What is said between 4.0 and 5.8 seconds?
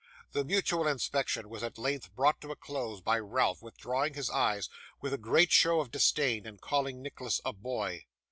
his eyes, with a great show